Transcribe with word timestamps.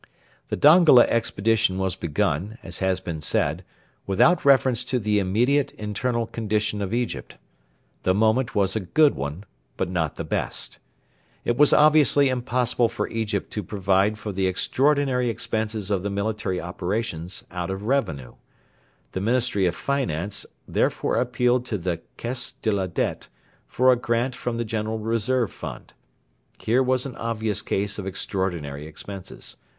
The 0.47 0.57
Dongola 0.57 1.05
expedition 1.07 1.77
was 1.77 1.95
begun, 1.95 2.57
as 2.63 2.79
has 2.79 2.99
been 2.99 3.21
said, 3.21 3.63
without 4.07 4.43
reference 4.43 4.83
to 4.85 4.97
the 4.97 5.19
immediate 5.19 5.73
internal 5.73 6.25
condition 6.25 6.81
of 6.81 6.91
Egypt. 6.91 7.35
The 8.01 8.15
moment 8.15 8.55
was 8.55 8.75
a 8.75 8.79
good 8.79 9.13
one, 9.13 9.43
but 9.77 9.91
not 9.91 10.15
the 10.15 10.23
best. 10.23 10.79
It 11.45 11.55
was 11.55 11.71
obviously 11.71 12.29
impossible 12.29 12.89
for 12.89 13.07
Egypt 13.09 13.53
to 13.53 13.61
provide 13.61 14.17
for 14.17 14.31
the 14.31 14.47
extraordinary 14.47 15.29
expenses 15.29 15.91
of 15.91 16.01
the 16.01 16.09
military 16.09 16.59
operations 16.59 17.43
out 17.51 17.69
of 17.69 17.83
revenue. 17.83 18.33
The 19.11 19.21
Ministry 19.21 19.67
of 19.67 19.75
Finance 19.75 20.47
therefore 20.67 21.17
appealed 21.17 21.63
to 21.67 21.77
the 21.77 22.01
Caisse 22.17 22.53
de 22.53 22.71
la 22.71 22.87
Dette 22.87 23.27
for 23.67 23.91
a 23.91 23.95
grant 23.95 24.33
from 24.33 24.57
the 24.57 24.65
general 24.65 24.97
reserve 24.97 25.51
fund. 25.51 25.93
Here 26.57 26.81
was 26.81 27.05
an 27.05 27.15
obvious 27.17 27.61
case 27.61 27.99
of 27.99 28.07
'extraordinary 28.07 28.87
expenses.' 28.87 29.57